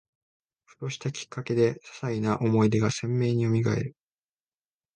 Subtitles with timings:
[0.65, 3.95] ふとしたきっかけで、ささいな思い出が鮮明によみがえる